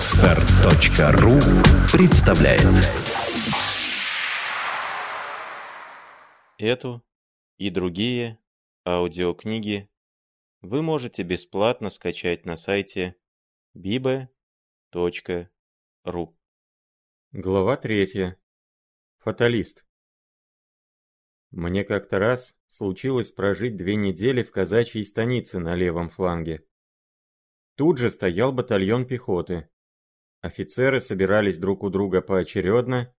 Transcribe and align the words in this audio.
Отстар.ру 0.00 1.38
представляет 1.92 2.64
Эту 6.56 7.04
и 7.58 7.68
другие 7.68 8.38
аудиокниги 8.86 9.90
вы 10.62 10.80
можете 10.80 11.22
бесплатно 11.22 11.90
скачать 11.90 12.46
на 12.46 12.56
сайте 12.56 13.14
bibe.ru 13.76 14.28
Глава 17.32 17.76
третья. 17.76 18.40
Фаталист. 19.18 19.84
Мне 21.50 21.84
как-то 21.84 22.18
раз 22.18 22.54
случилось 22.68 23.32
прожить 23.32 23.76
две 23.76 23.96
недели 23.96 24.42
в 24.44 24.50
казачьей 24.50 25.04
станице 25.04 25.58
на 25.58 25.74
левом 25.74 26.08
фланге. 26.08 26.64
Тут 27.74 27.98
же 27.98 28.10
стоял 28.10 28.50
батальон 28.50 29.04
пехоты. 29.04 29.68
Офицеры 30.40 31.00
собирались 31.00 31.58
друг 31.58 31.82
у 31.82 31.90
друга 31.90 32.22
поочередно, 32.22 33.14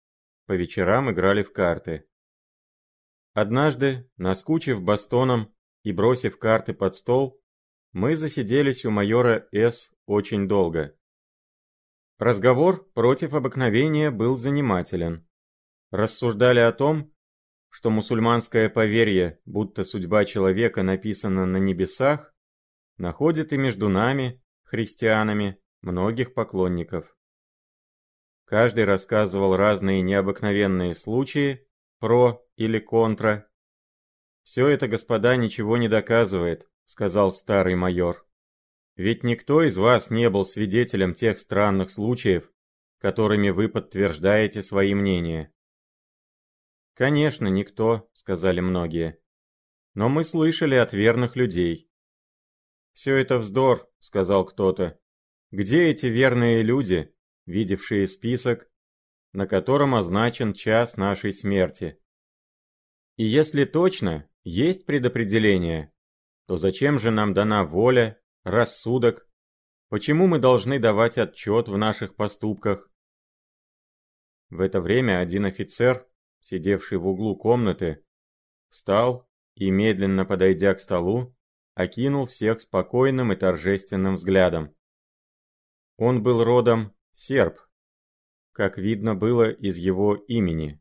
по 0.46 0.52
вечерам 0.54 1.10
играли 1.10 1.42
в 1.42 1.52
карты. 1.52 2.06
Однажды, 3.34 4.10
наскучив 4.16 4.82
бастоном 4.82 5.54
и 5.82 5.92
бросив 5.92 6.38
карты 6.38 6.72
под 6.72 6.96
стол, 6.96 7.40
мы 7.92 8.16
засиделись 8.16 8.84
у 8.84 8.90
майора 8.90 9.48
С. 9.52 9.92
очень 10.06 10.48
долго. 10.48 10.96
Разговор 12.18 12.84
против 12.92 13.34
обыкновения 13.34 14.10
был 14.10 14.36
занимателен. 14.36 15.26
Рассуждали 15.90 16.60
о 16.60 16.72
том, 16.72 17.12
что 17.68 17.90
мусульманское 17.90 18.68
поверье, 18.68 19.40
будто 19.44 19.84
судьба 19.84 20.24
человека 20.24 20.82
написана 20.82 21.46
на 21.46 21.58
небесах, 21.58 22.34
находит 22.96 23.52
и 23.52 23.56
между 23.56 23.88
нами, 23.88 24.42
христианами, 24.64 25.60
многих 25.82 26.34
поклонников. 26.34 27.16
Каждый 28.44 28.84
рассказывал 28.84 29.56
разные 29.56 30.02
необыкновенные 30.02 30.94
случаи, 30.94 31.66
про 31.98 32.44
или 32.56 32.78
контра. 32.78 33.48
«Все 34.42 34.68
это, 34.68 34.88
господа, 34.88 35.36
ничего 35.36 35.76
не 35.76 35.88
доказывает»,— 35.88 36.68
сказал 36.84 37.32
старый 37.32 37.76
майор. 37.76 38.26
«Ведь 38.96 39.22
никто 39.22 39.62
из 39.62 39.76
вас 39.76 40.10
не 40.10 40.28
был 40.30 40.44
свидетелем 40.44 41.14
тех 41.14 41.38
странных 41.38 41.90
случаев, 41.90 42.50
которыми 42.98 43.50
вы 43.50 43.68
подтверждаете 43.68 44.62
свои 44.62 44.94
мнения». 44.94 45.52
«Конечно, 46.94 47.46
никто»,— 47.46 48.08
сказали 48.12 48.60
многие. 48.60 49.20
«Но 49.94 50.08
мы 50.08 50.24
слышали 50.24 50.74
от 50.74 50.92
верных 50.92 51.36
людей. 51.36 51.90
«Все 53.00 53.16
это 53.16 53.38
вздор»,— 53.38 53.88
сказал 53.98 54.44
кто-то. 54.44 54.99
«Где 55.50 55.88
эти 55.88 56.06
верные 56.06 56.62
люди, 56.62 57.14
видевшие 57.46 58.06
список, 58.08 58.70
на 59.32 59.46
котором 59.46 59.94
означен 59.94 60.52
час 60.52 60.96
нашей 60.96 61.32
смерти?» 61.32 62.00
И 63.20 63.24
если 63.24 63.66
точно 63.66 64.26
есть 64.44 64.86
предопределение, 64.86 65.92
то 66.46 66.56
зачем 66.56 66.98
же 66.98 67.10
нам 67.10 67.34
дана 67.34 67.64
воля, 67.64 68.18
рассудок? 68.44 69.28
Почему 69.90 70.26
мы 70.26 70.38
должны 70.38 70.78
давать 70.78 71.18
отчет 71.18 71.68
в 71.68 71.76
наших 71.76 72.16
поступках? 72.16 72.90
В 74.48 74.60
это 74.60 74.80
время 74.80 75.20
один 75.20 75.44
офицер, 75.44 76.08
сидевший 76.40 76.96
в 76.96 77.06
углу 77.06 77.36
комнаты, 77.36 78.02
встал 78.70 79.28
и, 79.54 79.70
медленно 79.70 80.24
подойдя 80.24 80.74
к 80.74 80.80
столу, 80.80 81.36
окинул 81.74 82.24
всех 82.24 82.62
спокойным 82.62 83.34
и 83.34 83.36
торжественным 83.36 84.14
взглядом. 84.14 84.74
Он 86.02 86.22
был 86.22 86.42
родом 86.42 86.94
серб, 87.12 87.60
как 88.52 88.78
видно 88.78 89.14
было 89.14 89.50
из 89.50 89.76
его 89.76 90.14
имени. 90.14 90.80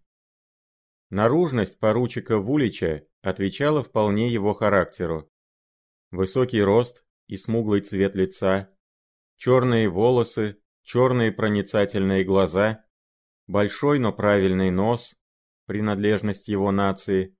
Наружность 1.09 1.78
поручика 1.78 2.38
Вулича 2.38 3.03
отвечала 3.22 3.84
вполне 3.84 4.30
его 4.30 4.53
характеру. 4.53 5.30
Высокий 6.09 6.62
рост 6.62 7.06
и 7.28 7.35
смуглый 7.35 7.81
цвет 7.81 8.16
лица, 8.16 8.74
черные 9.35 9.90
волосы, 9.90 10.62
черные 10.84 11.34
проницательные 11.34 12.24
глаза, 12.24 12.86
большой, 13.46 14.00
но 14.00 14.13
правильный 14.13 14.72
нос, 14.72 15.18
принадлежность 15.66 16.47
его 16.47 16.72
нации, 16.72 17.36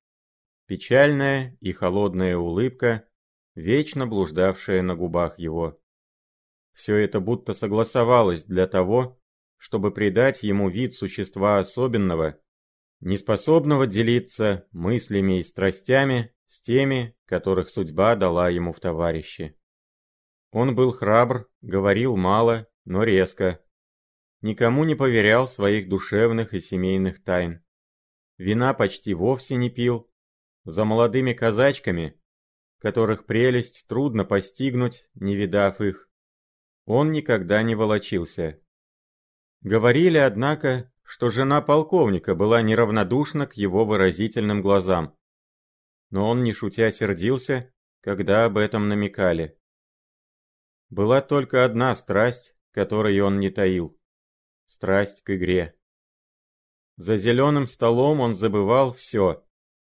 печальная 0.66 1.58
и 1.62 1.72
холодная 1.72 2.36
улыбка, 2.36 3.08
вечно 3.56 4.06
блуждавшая 4.06 4.82
на 4.82 4.98
губах 4.98 5.40
его. 5.40 5.79
Все 6.80 6.96
это 6.96 7.20
будто 7.20 7.54
согласовалось 7.54 8.46
для 8.46 8.66
того, 8.66 9.20
чтобы 9.58 9.92
придать 9.92 10.44
ему 10.44 10.70
вид 10.70 10.94
существа 10.94 11.60
особенного, 11.60 12.40
неспособного 13.02 13.86
делиться 13.86 14.66
мыслями 14.72 15.42
и 15.42 15.44
страстями 15.44 16.34
с 16.46 16.62
теми, 16.62 17.18
которых 17.26 17.70
судьба 17.70 18.16
дала 18.16 18.48
ему 18.48 18.72
в 18.72 18.80
товарищи. 18.80 19.60
Он 20.52 20.74
был 20.74 20.94
храбр, 20.94 21.50
говорил 21.60 22.16
мало, 22.16 22.66
но 22.86 23.04
резко. 23.04 23.62
Никому 24.40 24.86
не 24.86 24.96
поверял 24.96 25.50
своих 25.50 25.90
душевных 25.90 26.54
и 26.54 26.62
семейных 26.62 27.22
тайн. 27.22 27.62
Вина 28.38 28.74
почти 28.74 29.14
вовсе 29.14 29.58
не 29.58 29.70
пил. 29.70 30.10
За 30.64 30.86
молодыми 30.86 31.34
казачками 31.34 32.16
которых 32.80 33.26
прелесть 33.26 33.86
трудно 33.90 34.24
постигнуть, 34.24 35.10
не 35.14 35.36
видав 35.36 35.82
их. 35.82 36.09
Он 36.92 37.12
никогда 37.12 37.62
не 37.62 37.76
волочился. 37.76 38.60
Говорили, 39.62 40.18
однако, 40.18 40.92
что 41.04 41.30
жена 41.30 41.62
полковника 41.62 42.34
была 42.34 42.64
неравнодушна 42.64 43.46
к 43.46 43.54
его 43.54 43.86
выразительным 43.86 44.64
глазам. 44.64 45.16
Но 46.10 46.28
он 46.28 46.44
не 46.44 46.52
шутя 46.52 46.92
сердился, 46.92 47.72
когда 48.02 48.46
об 48.46 48.58
этом 48.58 48.88
намекали. 48.88 49.56
Была 50.90 51.22
только 51.22 51.64
одна 51.64 51.96
страсть, 51.96 52.56
которой 52.72 53.20
он 53.20 53.40
не 53.40 53.52
таил. 53.52 53.96
Страсть 54.66 55.22
к 55.22 55.36
игре. 55.36 55.78
За 56.96 57.18
зеленым 57.18 57.68
столом 57.68 58.20
он 58.20 58.34
забывал 58.34 58.94
все 58.94 59.46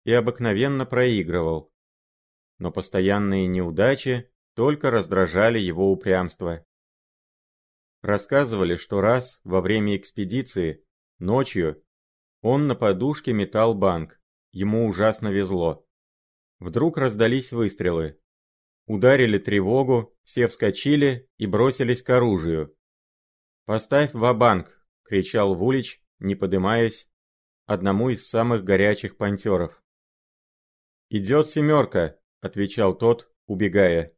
и 0.04 0.12
обыкновенно 0.12 0.87
проигрывал 0.87 1.75
но 2.59 2.71
постоянные 2.71 3.47
неудачи 3.49 4.31
только 4.54 4.91
раздражали 4.91 5.59
его 5.59 5.91
упрямство. 5.91 6.65
Рассказывали, 8.04 8.76
что 8.76 9.00
раз 9.00 9.41
во 9.44 9.62
время 9.62 9.97
экспедиции, 9.97 10.84
ночью, 11.19 11.82
он 12.42 12.66
на 12.66 12.75
подушке 12.75 13.32
метал 13.32 13.72
банк, 13.75 14.20
ему 14.53 14.87
ужасно 14.87 15.28
везло. 15.28 15.88
Вдруг 16.59 16.98
раздались 16.98 17.50
выстрелы. 17.50 18.20
Ударили 18.84 19.38
тревогу, 19.38 20.15
все 20.22 20.48
вскочили 20.48 21.31
и 21.38 21.47
бросились 21.47 22.03
к 22.03 22.10
оружию. 22.10 22.76
«Поставь 23.65 24.12
ва-банк!»— 24.12 24.86
кричал 25.04 25.54
Вулич, 25.54 26.04
не 26.19 26.34
подымаясь, 26.34 27.10
одному 27.65 28.10
из 28.10 28.28
самых 28.28 28.65
горячих 28.65 29.16
пантеров. 29.16 29.82
«Идет 31.09 31.48
семерка!» 31.48 32.19
отвечал 32.42 32.94
тот, 32.98 33.32
убегая. 33.47 34.15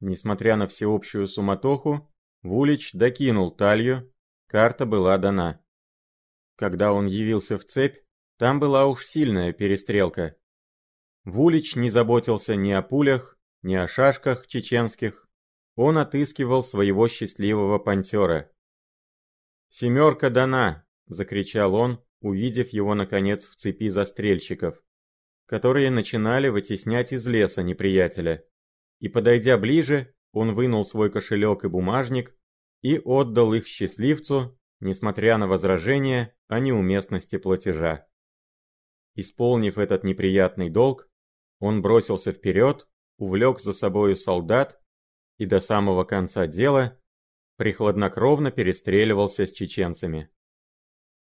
Несмотря 0.00 0.56
на 0.56 0.68
всеобщую 0.68 1.28
суматоху, 1.28 2.13
Вулич 2.44 2.92
докинул 2.92 3.50
талью, 3.50 4.12
карта 4.46 4.86
была 4.86 5.18
дана. 5.18 5.60
Когда 6.54 6.92
он 6.92 7.06
явился 7.06 7.58
в 7.58 7.64
цепь, 7.64 7.98
там 8.38 8.60
была 8.60 8.86
уж 8.86 9.04
сильная 9.04 9.52
перестрелка. 9.52 10.36
Вулич 11.24 11.74
не 11.74 11.90
заботился 11.90 12.54
ни 12.54 12.70
о 12.70 12.82
пулях, 12.82 13.36
ни 13.62 13.74
о 13.74 13.88
шашках 13.88 14.46
чеченских, 14.46 15.28
он 15.74 15.98
отыскивал 15.98 16.62
своего 16.62 17.08
счастливого 17.08 17.78
пантера. 17.78 18.52
«Семерка 19.70 20.30
дана!»— 20.30 20.86
закричал 21.06 21.74
он, 21.74 22.04
увидев 22.20 22.68
его, 22.68 22.94
наконец, 22.94 23.46
в 23.46 23.56
цепи 23.56 23.88
застрельщиков 23.88 24.84
которые 25.46 25.90
начинали 25.90 26.48
вытеснять 26.48 27.12
из 27.12 27.26
леса 27.26 27.62
неприятеля. 27.62 28.44
И 29.00 29.08
подойдя 29.08 29.58
ближе, 29.58 30.14
он 30.32 30.54
вынул 30.54 30.84
свой 30.84 31.10
кошелек 31.10 31.64
и 31.64 31.68
бумажник 31.68 32.33
и 32.84 33.00
отдал 33.02 33.54
их 33.54 33.66
счастливцу, 33.66 34.58
несмотря 34.78 35.38
на 35.38 35.48
возражения 35.48 36.36
о 36.48 36.60
неуместности 36.60 37.38
платежа. 37.38 38.06
Исполнив 39.14 39.78
этот 39.78 40.04
неприятный 40.04 40.68
долг, 40.68 41.08
он 41.60 41.80
бросился 41.80 42.32
вперед, 42.32 42.86
увлек 43.16 43.60
за 43.60 43.72
собою 43.72 44.16
солдат 44.16 44.78
и 45.38 45.46
до 45.46 45.60
самого 45.60 46.04
конца 46.04 46.46
дела 46.46 47.00
прихладнокровно 47.56 48.50
перестреливался 48.50 49.46
с 49.46 49.52
чеченцами. 49.52 50.28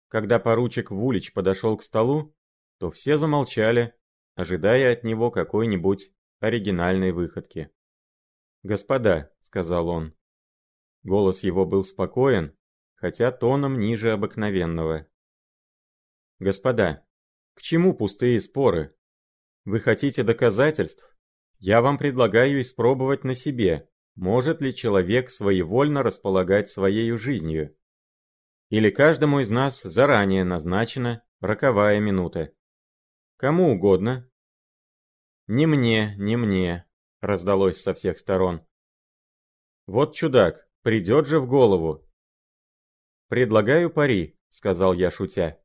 Когда 0.07 0.39
поручик 0.39 0.91
Вулич 0.91 1.33
подошел 1.33 1.75
к 1.75 1.83
столу, 1.83 2.33
то 2.77 2.89
все 2.89 3.17
замолчали 3.17 3.93
ожидая 4.35 4.93
от 4.93 5.03
него 5.03 5.29
какой-нибудь 5.29 6.13
оригинальной 6.39 7.11
выходки. 7.11 7.69
«Господа»,— 8.63 9.33
сказал 9.41 9.89
он, 9.89 10.15
Голос 11.03 11.43
его 11.43 11.65
был 11.65 11.83
спокоен, 11.83 12.55
хотя 12.95 13.31
тоном 13.31 13.79
ниже 13.79 14.11
обыкновенного. 14.11 15.07
«Господа, 16.39 17.05
к 17.53 17.61
чему 17.61 17.93
пустые 17.93 18.39
споры? 18.41 18.95
Вы 19.65 19.79
хотите 19.79 20.23
доказательств? 20.23 21.05
Я 21.57 21.81
вам 21.81 21.97
предлагаю 21.97 22.61
испробовать 22.61 23.23
на 23.23 23.35
себе, 23.35 23.89
может 24.15 24.61
ли 24.61 24.75
человек 24.75 25.29
своевольно 25.29 26.03
располагать 26.03 26.69
своей 26.69 27.11
жизнью. 27.17 27.75
Или 28.69 28.89
каждому 28.91 29.39
из 29.39 29.49
нас 29.49 29.81
заранее 29.81 30.43
назначена 30.43 31.23
роковая 31.41 31.99
минута. 31.99 32.53
Кому 33.37 33.71
угодно. 33.71 34.29
«Не 35.47 35.65
мне, 35.65 36.15
не 36.17 36.35
мне»,— 36.35 36.85
раздалось 37.21 37.81
со 37.81 37.93
всех 37.93 38.19
сторон. 38.19 38.65
«Вот 39.87 40.15
чудак, 40.15 40.68
придет 40.81 41.27
же 41.27 41.39
в 41.39 41.47
голову». 41.47 42.05
«Предлагаю 43.27 43.89
пари»,— 43.89 44.37
сказал 44.49 44.93
я, 44.93 45.11
шутя. 45.11 45.61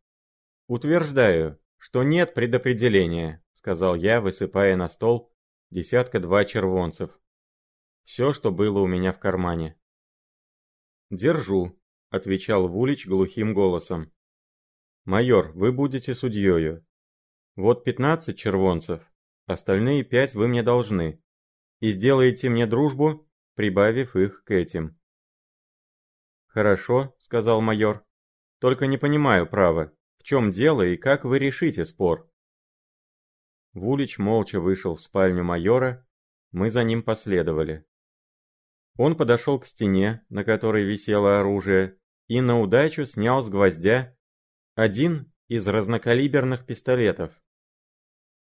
«Утверждаю, 0.67 1.59
что 1.79 2.03
нет 2.03 2.35
предопределения»,— 2.35 3.43
сказал 3.53 3.95
я, 3.95 4.21
высыпая 4.21 4.77
на 4.77 4.89
стол 4.89 5.35
десятка-два 5.71 6.45
червонцев. 6.45 7.19
Все, 8.05 8.33
что 8.33 8.53
было 8.53 8.81
у 8.81 8.87
меня 8.87 9.13
в 9.13 9.19
кармане. 9.19 9.79
«Держу»,— 11.11 11.79
отвечал 12.11 12.69
Вулич 12.69 13.07
глухим 13.07 13.55
голосом. 13.55 14.13
«Майор, 15.05 15.53
вы 15.53 15.73
будете 15.73 16.15
судьёю. 16.15 16.87
Вот 17.57 17.85
пятнадцать 17.85 18.39
червонцев, 18.39 19.03
остальные 19.47 20.05
пять 20.05 20.35
вы 20.35 20.49
мне 20.49 20.63
должны. 20.63 21.23
И 21.81 21.91
сделаете 21.91 22.49
мне 22.49 22.67
дружбу, 22.67 23.29
прибавив 23.55 24.17
их 24.17 24.45
к 24.45 24.51
этим». 24.51 24.99
«Хорошо»,— 26.55 27.17
сказал 27.19 27.61
майор. 27.61 28.05
«Только 28.61 28.87
не 28.87 28.97
понимаю, 28.97 29.45
право, 29.45 29.93
в 30.19 30.23
чем 30.23 30.53
дело 30.53 30.83
и 30.83 30.97
как 30.97 31.25
вы 31.25 31.41
решите 31.41 31.85
спор?» 31.85 32.31
Вулич 33.73 34.19
молча 34.19 34.61
вышел 34.61 34.95
в 34.95 35.03
спальню 35.03 35.43
майора, 35.43 36.07
мы 36.53 36.71
за 36.71 36.85
ним 36.85 37.03
последовали. 37.03 37.85
Он 38.97 39.17
подошел 39.17 39.59
к 39.59 39.67
стене, 39.67 40.25
на 40.29 40.45
которой 40.45 40.85
висело 40.85 41.41
оружие, 41.41 41.99
и 42.29 42.41
на 42.41 42.61
удачу 42.61 43.05
снял 43.05 43.43
с 43.43 43.49
гвоздя 43.49 44.17
один 44.77 45.33
из 45.49 45.67
разнокалиберных 45.67 46.67
пистолетов. 46.67 47.33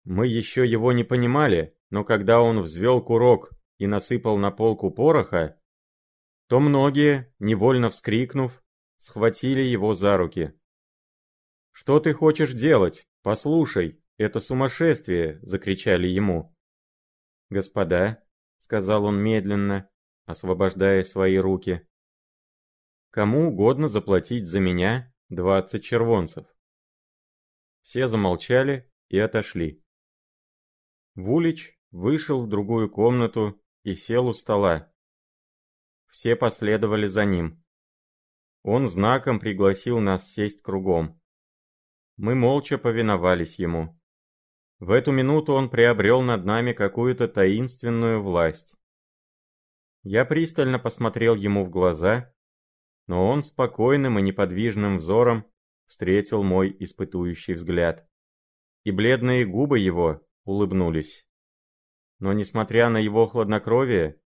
Мы 0.04 0.26
еще 0.26 0.66
его 0.66 0.92
не 0.94 1.04
понимали, 1.04 1.78
но 1.92 2.04
когда 2.04 2.42
он 2.42 2.62
взвел 2.62 3.04
курок 3.04 3.52
и 3.78 3.86
насыпал 3.86 4.40
на 4.40 4.50
полку 4.50 4.90
пороха, 4.90 5.59
то 6.50 6.60
многие, 6.60 7.32
невольно 7.38 7.92
вскрикнув, 7.92 8.64
схватили 8.98 9.62
его 9.62 9.94
за 9.94 10.18
руки. 10.18 10.60
«Что 11.72 12.00
ты 12.00 12.12
хочешь 12.12 12.54
делать? 12.54 13.08
Послушай, 13.22 14.04
это 14.18 14.42
сумасшествие!»— 14.42 15.40
закричали 15.44 16.08
ему. 16.08 16.58
«Господа»,— 17.52 18.24
сказал 18.58 19.06
он 19.06 19.22
медленно, 19.22 19.92
освобождая 20.26 21.04
свои 21.04 21.38
руки,— 21.38 21.88
«кому 23.12 23.50
угодно 23.50 23.88
заплатить 23.88 24.48
за 24.48 24.60
меня 24.60 25.14
двадцать 25.30 25.84
червонцев». 25.84 26.48
Все 27.84 28.08
замолчали 28.08 28.92
и 29.08 29.20
отошли. 29.20 29.84
Вулич 31.14 31.80
вышел 31.92 32.44
в 32.44 32.50
другую 32.50 32.90
комнату 32.90 33.62
и 33.84 33.94
сел 33.94 34.28
у 34.28 34.34
стола. 34.34 34.89
Все 36.10 36.36
последовали 36.36 37.08
за 37.08 37.26
ним. 37.26 37.64
Он 38.64 38.88
знаком 38.88 39.40
пригласил 39.40 40.00
нас 40.00 40.32
сесть 40.32 40.62
кругом. 40.62 41.22
Мы 42.18 42.36
молча 42.36 42.78
повиновались 42.78 43.60
ему. 43.60 43.98
В 44.80 44.92
эту 44.92 45.12
минуту 45.12 45.54
он 45.54 45.70
приобрел 45.70 46.22
над 46.22 46.46
нами 46.46 46.74
какую-то 46.74 47.28
таинственную 47.28 48.22
власть. 48.22 48.76
Я 50.04 50.26
пристально 50.26 50.80
посмотрел 50.80 51.36
ему 51.36 51.66
в 51.66 51.70
глаза, 51.70 52.34
но 53.08 53.28
он 53.28 53.44
спокойным 53.44 54.18
и 54.20 54.22
неподвижным 54.22 54.98
взором 54.98 55.46
встретил 55.86 56.44
мой 56.44 56.76
испытующий 56.80 57.54
взгляд. 57.54 58.08
И 58.84 58.92
бледные 58.92 59.46
губы 59.46 59.80
его 59.80 60.26
улыбнулись. 60.44 61.28
Но 62.20 62.34
несмотря 62.34 62.90
на 62.90 62.98
его 62.98 63.28
хладнокровие, 63.28 64.20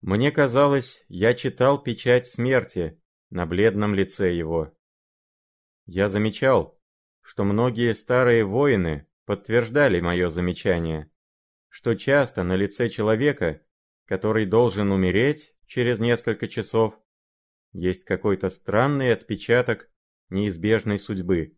мне 0.00 0.32
казалось, 0.32 1.04
я 1.08 1.34
читал 1.34 1.82
печать 1.82 2.26
смерти 2.26 3.00
на 3.30 3.46
бледном 3.46 3.94
лице 3.94 4.34
его. 4.34 4.76
Я 5.86 6.08
замечал, 6.08 6.80
что 7.20 7.44
многие 7.44 7.94
старые 7.94 8.44
воины 8.44 9.06
подтверждали 9.24 10.00
мое 10.00 10.30
замечание, 10.30 11.10
что 11.68 11.94
часто 11.94 12.42
на 12.42 12.56
лице 12.56 12.88
человека, 12.88 13.62
который 14.06 14.46
должен 14.46 14.90
умереть 14.92 15.54
через 15.66 16.00
несколько 16.00 16.48
часов, 16.48 16.98
есть 17.72 18.04
какой-то 18.04 18.50
странный 18.50 19.12
отпечаток 19.12 19.90
неизбежной 20.28 20.98
судьбы, 20.98 21.56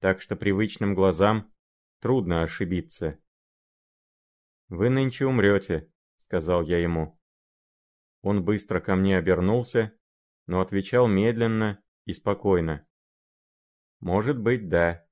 так 0.00 0.22
что 0.22 0.36
привычным 0.36 0.94
глазам 0.94 1.52
Трудно 2.00 2.42
ошибиться. 2.42 3.18
«Вы 4.68 4.90
нынче 4.90 5.26
умрете»,— 5.26 5.90
сказал 6.18 6.62
я 6.62 6.78
ему. 6.78 7.18
Он 8.28 8.42
быстро 8.44 8.80
ко 8.80 8.96
мне 8.96 9.16
обернулся, 9.18 9.96
но 10.48 10.60
отвечал 10.60 11.06
медленно 11.06 11.80
и 12.06 12.12
спокойно. 12.12 12.84
«Может 14.00 14.36
быть, 14.36 14.68
да. 14.68 15.06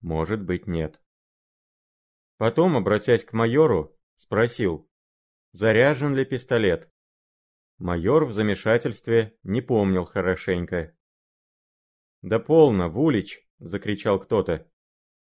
Может 0.00 0.44
быть, 0.44 0.68
нет». 0.68 1.02
Потом, 2.36 2.76
обратясь 2.76 3.24
к 3.24 3.32
майору, 3.32 3.98
спросил, 4.14 4.88
заряжен 5.50 6.14
ли 6.14 6.24
пистолет. 6.24 6.88
Майор 7.78 8.26
в 8.26 8.32
замешательстве 8.32 9.36
не 9.42 9.60
помнил 9.60 10.04
хорошенько. 10.04 10.96
«Да 12.20 12.38
полно, 12.38 12.88
Вулич!»— 12.88 13.44
закричал 13.58 14.20
кто-то. 14.20 14.70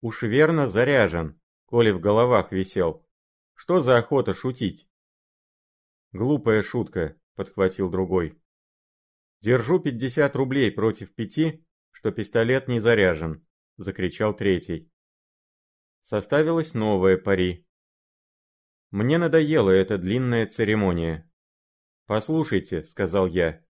Уж 0.01 0.23
верно 0.23 0.67
заряжен, 0.67 1.39
коли 1.67 1.91
в 1.91 1.99
головах 1.99 2.51
висел. 2.51 3.07
Что 3.53 3.79
за 3.79 3.99
охота 3.99 4.33
шутить? 4.33 4.89
Глупая 6.13 6.63
шутка, 6.63 7.15
подхватил 7.37 7.89
другой. 7.89 8.41
Держу 9.41 9.79
пятьдесят 9.79 10.35
рублей 10.35 10.71
против 10.71 11.13
пяти, 11.13 11.63
что 11.91 12.11
пистолет 12.11 12.67
не 12.67 12.79
заряжен, 12.79 13.47
закричал 13.77 14.35
третий. 14.35 14.91
Составилась 16.01 16.73
новая 16.73 17.15
пари. 17.15 17.65
Мне 18.89 19.19
надоела 19.19 19.69
эта 19.69 19.97
длинная 19.97 20.47
церемония. 20.47 21.29
«Послушайте»,— 22.07 22.83
сказал 22.85 23.27
я, 23.27 23.63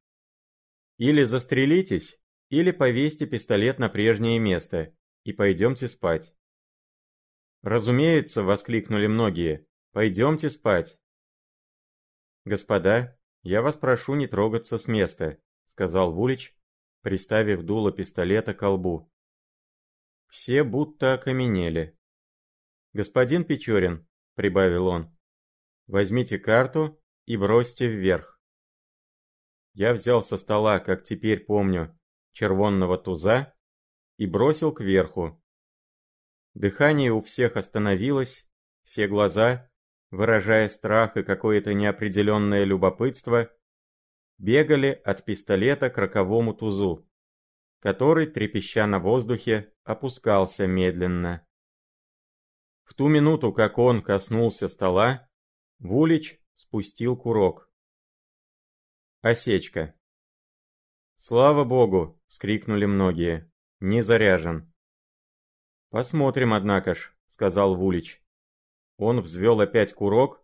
—«или 0.98 1.26
застрелитесь, 1.26 2.22
или 2.50 2.72
повесьте 2.72 3.26
пистолет 3.26 3.80
на 3.80 3.90
прежнее 3.90 4.40
место, 4.40 4.96
и 5.24 5.34
пойдемте 5.34 5.90
спать». 5.90 6.34
«Разумеется»,— 7.64 8.44
воскликнули 8.44 9.08
многие,— 9.08 9.68
«пойдемте 9.92 10.50
спать». 10.50 10.98
«Господа, 12.46 13.17
я 13.48 13.62
вас 13.62 13.78
прошу 13.78 14.16
не 14.16 14.28
трогаться 14.28 14.78
с 14.78 14.88
места»,— 14.88 15.38
сказал 15.66 16.12
Вулич, 16.12 16.54
приставив 17.02 17.64
дуло 17.64 17.94
пистолета 17.94 18.54
к 18.54 18.60
колбу. 18.60 19.10
Все 20.28 20.66
будто 20.66 21.14
окаменели. 21.14 21.98
«Господин 22.92 23.46
Печорин»,— 23.46 24.06
прибавил 24.36 24.88
он,— 24.88 25.18
«возьмите 25.88 26.38
карту 26.38 27.02
и 27.26 27.38
бросьте 27.38 27.88
вверх». 27.88 28.42
Я 29.74 29.94
взял 29.94 30.22
со 30.24 30.38
стола, 30.38 30.80
как 30.80 31.04
теперь 31.04 31.46
помню, 31.46 31.98
червонного 32.34 32.98
туза 32.98 33.56
и 34.18 34.26
бросил 34.26 34.74
кверху. 34.74 35.42
Дыхание 36.54 37.14
у 37.14 37.22
всех 37.22 37.56
остановилось, 37.56 38.46
все 38.84 39.08
глаза, 39.08 39.72
выражая 40.12 40.70
страх 40.70 41.18
и 41.18 41.24
какое-то 41.24 41.74
неопределенное 41.74 42.64
любопытство, 42.64 43.52
бегали 44.38 45.02
от 45.04 45.26
пистолета 45.26 45.90
к 45.90 45.98
роковому 45.98 46.54
тузу, 46.54 47.08
который, 47.80 48.28
трепеща 48.28 48.88
на 48.88 49.00
воздухе, 49.00 49.74
опускался 49.84 50.68
медленно. 50.68 51.46
В 52.84 52.94
ту 52.94 53.08
минуту, 53.08 53.52
как 53.52 53.78
он 53.78 54.02
коснулся 54.02 54.68
стола, 54.68 55.30
Вулич 55.80 56.40
спустил 56.54 57.18
курок. 57.18 57.70
Осечка. 59.22 59.94
«Слава 61.16 61.64
богу!»— 61.64 62.22
вскрикнули 62.28 62.86
многие. 62.86 63.52
Не 63.80 64.02
заряжен. 64.02 64.74
Посмотрим, 65.90 66.54
однако 66.54 66.96
ж, 66.96 67.16
сказал 67.28 67.76
Вулич. 67.76 68.24
Он 68.98 69.22
взвел 69.22 69.62
опять 69.62 69.94
курок, 69.94 70.44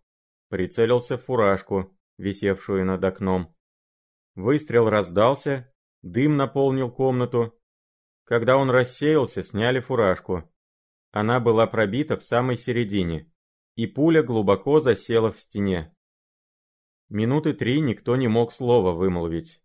прицелился 0.50 1.17
в 1.17 1.25
фуражку, 1.25 1.98
висевшую 2.17 2.86
над 2.86 3.03
окном. 3.03 3.55
Выстрел 4.36 4.89
раздался, 4.89 5.74
дым 6.01 6.38
наполнил 6.38 6.91
комнату. 6.91 7.60
Когда 8.24 8.57
он 8.57 8.69
рассеялся, 8.69 9.43
сняли 9.43 9.79
фуражку. 9.79 10.50
Она 11.12 11.39
была 11.39 11.67
пробита 11.67 12.17
в 12.17 12.24
самой 12.24 12.57
середине, 12.57 13.31
и 13.75 13.88
пуля 13.88 14.24
глубоко 14.24 14.79
засела 14.79 15.31
в 15.31 15.39
стене. 15.39 15.95
Минуты 17.10 17.53
три 17.53 17.81
никто 17.81 18.15
не 18.15 18.27
мог 18.27 18.53
слова 18.53 18.91
вымолвить. 18.91 19.63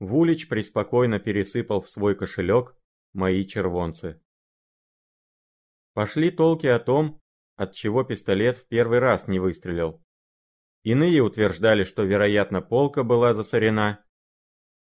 Вулич 0.00 0.48
преспокойно 0.48 1.20
пересыпал 1.20 1.80
в 1.80 1.88
свой 1.88 2.16
кошелек 2.16 2.76
мои 3.12 3.46
червонцы. 3.46 4.20
Пошли 5.94 6.30
толки 6.30 6.66
о 6.66 6.78
том, 6.80 7.21
от 7.62 7.74
чего 7.74 8.02
пистолет 8.02 8.56
в 8.56 8.66
первый 8.66 8.98
раз 8.98 9.28
не 9.28 9.38
выстрелил. 9.38 10.02
Иные 10.82 11.22
утверждали, 11.22 11.84
что, 11.84 12.02
вероятно, 12.02 12.60
полка 12.60 13.04
была 13.04 13.34
засорена. 13.34 14.04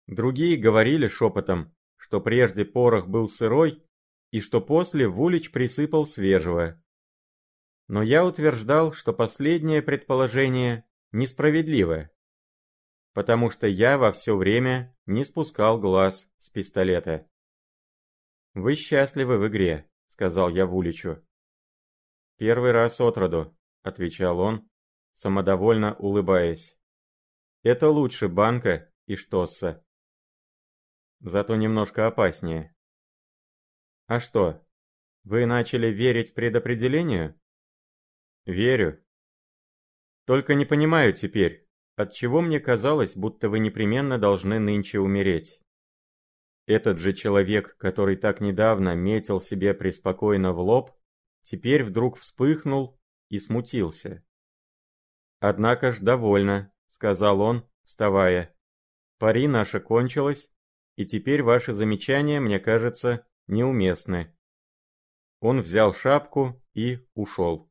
Другие 0.06 0.56
говорили 0.56 1.06
шепотом, 1.06 1.74
что 1.96 2.22
прежде 2.22 2.64
порох 2.64 3.08
был 3.08 3.28
сырой, 3.28 3.82
и 4.30 4.40
что 4.40 4.62
после 4.62 5.06
Вулич 5.06 5.52
присыпал 5.52 6.06
свежего. 6.06 6.82
Но 7.88 8.02
я 8.02 8.24
утверждал, 8.24 8.94
что 8.94 9.12
последнее 9.12 9.82
предположение 9.82 10.86
несправедливое, 11.12 12.10
потому 13.12 13.50
что 13.50 13.66
я 13.66 13.98
во 13.98 14.12
все 14.12 14.34
время 14.34 14.96
не 15.04 15.26
спускал 15.26 15.78
глаз 15.78 16.26
с 16.38 16.48
пистолета. 16.48 17.28
«Вы 18.54 18.76
счастливы 18.76 19.36
в 19.36 19.46
игре»,— 19.48 19.90
сказал 20.06 20.48
я 20.48 20.64
Вуличу. 20.64 21.22
«Первый 22.42 22.72
раз 22.72 23.00
от 23.00 23.18
роду»,— 23.18 23.56
отвечал 23.84 24.40
он, 24.40 24.68
самодовольно 25.12 25.94
улыбаясь. 25.94 26.76
«Это 27.62 27.88
лучше 27.88 28.26
банка 28.26 28.92
и 29.06 29.14
штосса. 29.14 29.86
Зато 31.20 31.54
немножко 31.54 32.08
опаснее». 32.08 32.74
«А 34.08 34.18
что, 34.18 34.60
вы 35.22 35.46
начали 35.46 35.86
верить 35.86 36.34
предопределению?» 36.34 37.40
«Верю. 38.44 39.00
Только 40.24 40.54
не 40.54 40.64
понимаю 40.64 41.12
теперь, 41.12 41.68
отчего 41.94 42.40
мне 42.40 42.58
казалось, 42.58 43.14
будто 43.14 43.50
вы 43.50 43.60
непременно 43.60 44.18
должны 44.18 44.58
нынче 44.58 44.98
умереть. 44.98 45.62
Этот 46.66 46.98
же 46.98 47.12
человек, 47.12 47.76
который 47.76 48.16
так 48.16 48.40
недавно 48.40 48.96
метил 48.96 49.40
себе 49.40 49.74
преспокойно 49.74 50.52
в 50.52 50.58
лоб, 50.58 50.90
теперь 51.42 51.84
вдруг 51.84 52.18
вспыхнул 52.18 52.98
и 53.28 53.38
смутился. 53.38 54.24
«Однако 55.40 55.92
ж 55.92 55.98
довольно»,— 56.00 56.72
сказал 56.88 57.40
он, 57.40 57.68
вставая. 57.84 58.54
«Пари 59.18 59.48
наша 59.48 59.80
кончилась, 59.80 60.50
и 60.96 61.04
теперь 61.04 61.42
ваши 61.42 61.74
замечания, 61.74 62.40
мне 62.40 62.60
кажется, 62.60 63.26
неуместны». 63.46 64.36
Он 65.40 65.60
взял 65.60 65.92
шапку 65.92 66.62
и 66.74 67.06
ушел. 67.14 67.70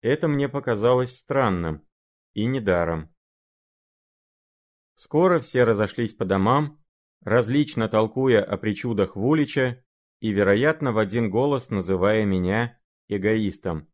Это 0.00 0.28
мне 0.28 0.48
показалось 0.48 1.16
странным 1.16 1.84
и 2.34 2.46
недаром. 2.46 3.12
Скоро 4.94 5.40
все 5.40 5.64
разошлись 5.64 6.14
по 6.14 6.24
домам, 6.24 6.82
различно 7.22 7.88
толкуя 7.88 8.44
о 8.44 8.56
причудах 8.56 9.16
Вулича 9.16 9.84
и, 10.20 10.30
вероятно, 10.30 10.92
в 10.92 10.98
один 10.98 11.30
голос 11.30 11.70
называя 11.70 12.24
меня 12.24 12.78
эгоистом. 13.08 13.88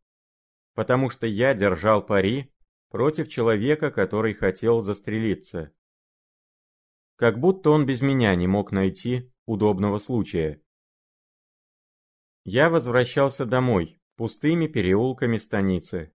Потому 0.74 1.10
что 1.10 1.26
я 1.26 1.54
держал 1.54 2.04
пари 2.04 2.52
против 2.90 3.28
человека, 3.28 3.90
который 3.90 4.34
хотел 4.34 4.80
застрелиться. 4.80 5.72
Как 7.16 7.38
будто 7.38 7.70
он 7.70 7.86
без 7.86 8.00
меня 8.00 8.34
не 8.34 8.46
мог 8.46 8.72
найти 8.72 9.32
удобного 9.46 9.98
случая. 9.98 10.62
Я 12.44 12.70
возвращался 12.70 13.46
домой, 13.46 14.00
пустыми 14.16 14.66
переулками 14.66 15.38
станицы. 15.38 16.12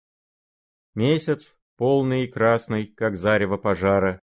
Месяц, 0.94 1.58
полный 1.76 2.24
и 2.24 2.28
красный, 2.28 2.86
как 2.86 3.16
зарево 3.16 3.58
пожара, 3.58 4.20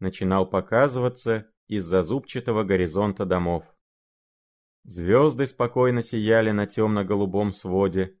начинал 0.00 0.48
показываться 0.48 1.50
из-за 1.68 2.02
зубчатого 2.02 2.64
горизонта 2.64 3.24
домов. 3.24 3.64
Звезды 4.84 5.46
спокойно 5.46 6.02
сияли 6.02 6.50
на 6.50 6.66
темно-голубом 6.66 7.52
своде, 7.52 8.18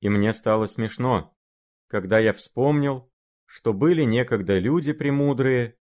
и 0.00 0.08
мне 0.08 0.34
стало 0.34 0.66
смешно, 0.66 1.36
когда 1.88 2.18
я 2.18 2.32
вспомнил, 2.32 3.10
что 3.46 3.72
были 3.72 4.02
некогда 4.02 4.58
люди 4.58 4.92
премудрые, 4.92 5.76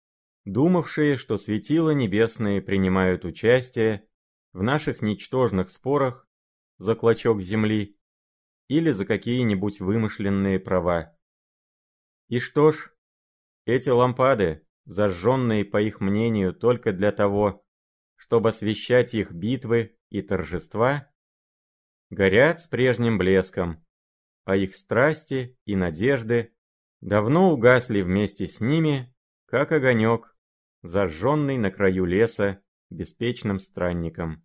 думавшие, 0.44 1.16
что 1.16 1.36
светила 1.36 1.90
небесные 1.90 2.62
принимают 2.62 3.24
участие 3.24 4.08
в 4.52 4.62
наших 4.62 5.02
ничтожных 5.02 5.70
спорах 5.70 6.26
за 6.78 6.94
клочок 6.94 7.42
земли 7.42 7.98
или 8.68 8.92
за 8.92 9.04
какие-нибудь 9.04 9.80
вымышленные 9.80 10.58
права. 10.58 11.16
И 12.28 12.40
что 12.40 12.72
ж, 12.72 12.94
эти 13.66 13.88
лампады, 13.88 14.66
зажженные, 14.84 15.64
по 15.64 15.80
их 15.80 16.00
мнению, 16.00 16.54
только 16.54 16.92
для 16.92 17.12
того, 17.12 17.64
чтобы 18.18 18.50
освещать 18.50 19.14
их 19.14 19.32
битвы 19.32 19.96
и 20.10 20.20
торжества, 20.22 21.10
горят 22.10 22.60
с 22.60 22.66
прежним 22.66 23.16
блеском, 23.16 23.86
а 24.44 24.56
их 24.56 24.76
страсти 24.76 25.56
и 25.64 25.76
надежды 25.76 26.52
давно 27.00 27.52
угасли 27.52 28.02
вместе 28.02 28.48
с 28.48 28.60
ними, 28.60 29.14
как 29.46 29.70
огонек, 29.72 30.36
зажженный 30.82 31.56
на 31.56 31.70
краю 31.70 32.04
леса 32.04 32.60
беспечным 32.90 33.60
странником. 33.60 34.44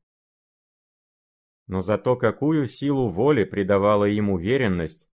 Но 1.65 1.81
зато 1.81 2.15
какую 2.15 2.69
силу 2.69 3.09
воли 3.09 3.43
придавала 3.43 4.05
им 4.05 4.29
уверенность, 4.29 5.09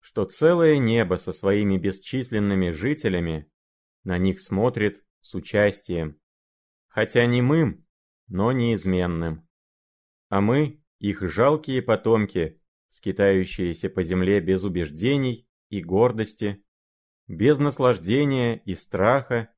что 0.00 0.26
целое 0.26 0.76
небо 0.78 1.14
со 1.14 1.32
своими 1.32 1.78
бесчисленными 1.78 2.70
жителями 2.70 3.50
на 4.04 4.18
них 4.18 4.40
смотрит 4.40 5.04
с 5.22 5.34
участием, 5.34 6.20
хотя 6.88 7.24
немым, 7.26 7.85
но 8.28 8.52
неизменным. 8.52 9.48
А 10.28 10.40
мы, 10.40 10.82
их 10.98 11.22
жалкие 11.30 11.82
потомки, 11.82 12.60
скитающиеся 12.88 13.88
по 13.90 14.02
земле 14.02 14.40
без 14.40 14.64
убеждений 14.64 15.48
и 15.68 15.82
гордости, 15.82 16.64
без 17.28 17.58
наслаждения 17.58 18.56
и 18.64 18.74
страха, 18.74 19.52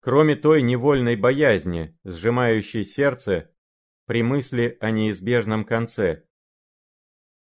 кроме 0.00 0.36
той 0.36 0.62
невольной 0.62 1.16
боязни, 1.16 1.98
сжимающей 2.04 2.84
сердце 2.84 3.54
при 4.06 4.22
мысли 4.22 4.76
о 4.80 4.90
неизбежном 4.90 5.64
конце. 5.64 6.24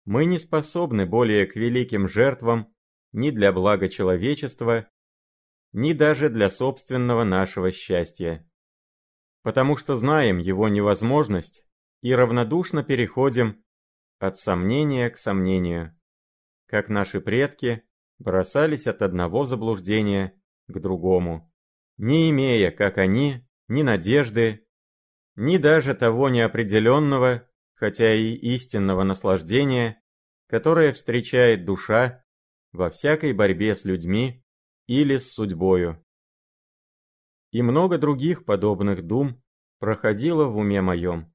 Мы 0.04 0.24
не 0.24 0.38
способны 0.38 1.04
более 1.06 1.46
к 1.46 1.54
великим 1.54 2.08
жертвам 2.08 2.74
ни 3.12 3.30
для 3.30 3.52
блага 3.52 3.88
человечества, 3.88 4.88
ни 5.72 5.92
даже 5.92 6.30
для 6.30 6.50
собственного 6.50 7.24
нашего 7.24 7.70
счастья. 7.70 8.48
Потому 9.42 9.76
что 9.76 9.97
знаем 9.97 10.38
его 10.38 10.68
невозможность 10.68 11.64
и 12.02 12.14
равнодушно 12.14 12.83
переходим 12.83 13.64
от 14.18 14.38
сомнения 14.38 15.11
к 15.11 15.16
сомнению, 15.16 15.97
как 16.66 16.88
наши 16.88 17.21
предки 17.21 17.85
бросались 18.18 18.87
от 18.87 19.02
одного 19.02 19.45
заблуждения 19.45 20.40
к 20.66 20.78
другому, 20.80 21.52
не 21.97 22.30
имея, 22.30 22.71
как 22.71 22.99
они, 22.99 23.47
ни 23.68 23.83
надежды, 23.83 24.66
ни 25.37 25.57
даже 25.57 25.95
того 25.95 26.28
неопределенного, 26.28 27.49
хотя 27.75 28.12
и 28.12 28.33
истинного 28.35 29.04
наслаждения, 29.04 30.02
которое 30.49 30.92
встречает 30.92 31.64
душа 31.64 32.25
во 32.73 32.90
всякой 32.90 33.33
борьбе 33.33 33.76
с 33.76 33.85
людьми 33.85 34.45
или 34.87 35.18
с 35.18 35.33
судьбою. 35.33 36.04
И 37.50 37.62
много 37.62 37.99
других 37.99 38.45
подобных 38.45 39.02
дум 39.02 39.43
проходило 39.78 40.45
в 40.47 40.57
уме 40.57 40.83
моем. 40.83 41.33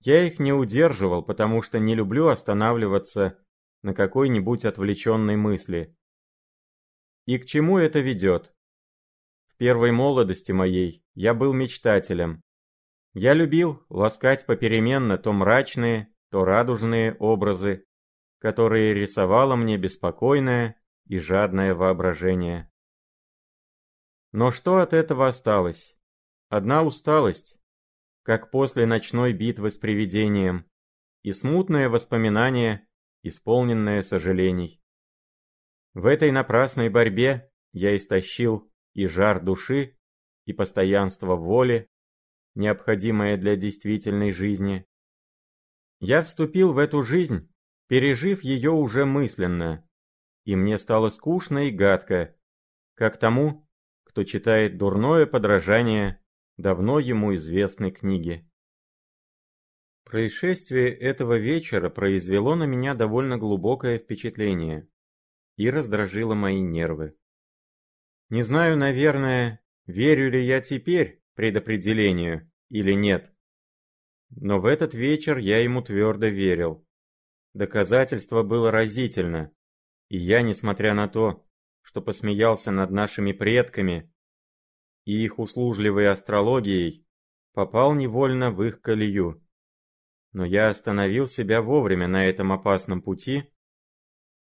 Я 0.00 0.26
их 0.26 0.38
не 0.38 0.52
удерживал, 0.52 1.22
потому 1.22 1.62
что 1.62 1.78
не 1.78 1.94
люблю 1.94 2.28
останавливаться 2.28 3.38
на 3.82 3.94
какой-нибудь 3.94 4.64
отвлеченной 4.64 5.36
мысли. 5.36 5.96
И 7.26 7.38
к 7.38 7.46
чему 7.46 7.78
это 7.78 8.00
ведет? 8.00 8.54
В 9.46 9.56
первой 9.56 9.92
молодости 9.92 10.52
моей 10.52 11.02
я 11.14 11.32
был 11.32 11.54
мечтателем, 11.54 12.42
я 13.14 13.32
любил 13.32 13.86
ласкать 13.88 14.44
попеременно 14.44 15.18
то 15.18 15.32
мрачные, 15.32 16.08
то 16.32 16.44
радужные 16.44 17.14
образы, 17.20 17.86
которые 18.40 18.92
рисовало 18.92 19.54
мне 19.54 19.78
беспокойное 19.78 20.76
и 21.06 21.20
жадное 21.20 21.76
воображение. 21.76 22.72
Но 24.34 24.50
что 24.50 24.78
от 24.78 24.92
этого 24.92 25.28
осталось? 25.28 25.96
Одна 26.48 26.82
усталость, 26.82 27.56
как 28.24 28.50
после 28.50 28.84
ночной 28.84 29.32
битвы 29.32 29.70
с 29.70 29.76
привидением, 29.76 30.68
и 31.22 31.32
смутное 31.32 31.88
воспоминание, 31.88 32.84
исполненное 33.22 34.02
сожалений. 34.02 34.82
В 35.92 36.06
этой 36.06 36.32
напрасной 36.32 36.88
борьбе 36.88 37.48
я 37.72 37.96
истощил 37.96 38.68
и 38.92 39.06
жар 39.06 39.40
души, 39.40 39.96
и 40.46 40.52
постоянство 40.52 41.36
воли, 41.36 41.88
необходимое 42.56 43.36
для 43.36 43.54
действительной 43.54 44.32
жизни. 44.32 44.84
Я 46.00 46.24
вступил 46.24 46.72
в 46.72 46.78
эту 46.78 47.04
жизнь, 47.04 47.54
пережив 47.86 48.42
ее 48.42 48.72
уже 48.72 49.04
мысленно, 49.04 49.88
и 50.44 50.56
мне 50.56 50.80
стало 50.80 51.10
скучно 51.10 51.68
и 51.68 51.70
гадко, 51.70 52.34
как 52.96 53.16
тому, 53.16 53.63
кто 54.14 54.22
читает 54.22 54.78
дурное 54.78 55.26
подражание 55.26 56.20
давно 56.56 57.00
ему 57.00 57.34
известной 57.34 57.90
книги. 57.90 58.48
Происшествие 60.04 60.96
этого 60.96 61.36
вечера 61.36 61.90
произвело 61.90 62.54
на 62.54 62.62
меня 62.62 62.94
довольно 62.94 63.38
глубокое 63.38 63.98
впечатление 63.98 64.88
и 65.56 65.68
раздражило 65.68 66.34
мои 66.34 66.60
нервы. 66.60 67.16
Не 68.30 68.44
знаю, 68.44 68.76
наверное, 68.76 69.60
верю 69.86 70.30
ли 70.30 70.44
я 70.46 70.60
теперь 70.60 71.20
предопределению 71.34 72.48
или 72.70 72.92
нет. 72.92 73.34
Но 74.30 74.60
в 74.60 74.66
этот 74.66 74.94
вечер 74.94 75.38
я 75.38 75.58
ему 75.58 75.82
твердо 75.82 76.28
верил. 76.28 76.86
Доказательство 77.52 78.44
было 78.44 78.70
разительно, 78.70 79.50
и 80.08 80.18
я, 80.18 80.42
несмотря 80.42 80.94
на 80.94 81.08
то, 81.08 81.43
что 81.84 82.00
посмеялся 82.00 82.70
над 82.72 82.90
нашими 82.90 83.32
предками 83.32 84.10
и 85.04 85.22
их 85.22 85.38
услужливой 85.38 86.08
астрологией, 86.08 87.06
попал 87.52 87.94
невольно 87.94 88.50
в 88.50 88.62
их 88.64 88.80
колею. 88.80 89.46
Но 90.32 90.44
я 90.44 90.70
остановил 90.70 91.28
себя 91.28 91.62
вовремя 91.62 92.08
на 92.08 92.26
этом 92.26 92.52
опасном 92.52 93.02
пути 93.02 93.44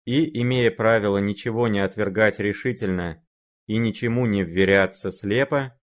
и, 0.04 0.42
имея 0.42 0.70
правило 0.70 1.18
ничего 1.18 1.68
не 1.68 1.78
отвергать 1.78 2.40
решительно 2.40 3.24
и 3.66 3.76
ничему 3.76 4.26
не 4.26 4.42
вверяться 4.42 5.12
слепо, 5.12 5.80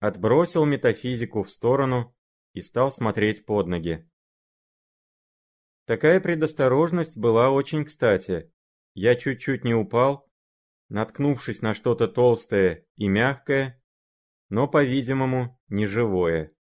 отбросил 0.00 0.64
метафизику 0.64 1.44
в 1.44 1.50
сторону 1.50 2.14
и 2.54 2.60
стал 2.60 2.90
смотреть 2.90 3.46
под 3.46 3.68
ноги. 3.68 4.10
Такая 5.86 6.20
предосторожность 6.20 7.16
была 7.16 7.50
очень 7.50 7.84
кстати. 7.84 8.52
Я 8.94 9.14
чуть-чуть 9.14 9.64
не 9.64 9.74
упал, 9.74 10.28
наткнувшись 10.92 11.62
на 11.62 11.74
что-то 11.74 12.06
толстое 12.06 12.86
и 12.96 13.08
мягкое, 13.08 13.82
но, 14.50 14.68
по-видимому, 14.68 15.58
не 15.68 15.86
живое. 15.86 16.52